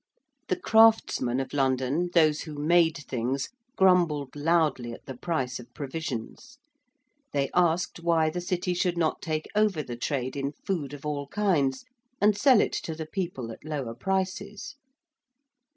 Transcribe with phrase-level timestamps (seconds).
[0.47, 6.57] The craftsmen of London, those who made things, grumbled loudly at the price of provisions.
[7.33, 11.27] They asked why the City should not take over the trade in food of all
[11.27, 11.85] kinds
[12.19, 14.75] and sell it to the people at lower prices.